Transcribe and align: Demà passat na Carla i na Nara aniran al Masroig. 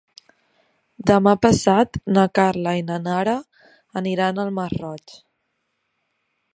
Demà 1.11 1.33
passat 1.47 1.99
na 2.17 2.23
Carla 2.39 2.73
i 2.79 2.83
na 2.89 2.97
Nara 3.09 3.37
aniran 4.03 4.41
al 4.45 4.53
Masroig. 4.61 5.19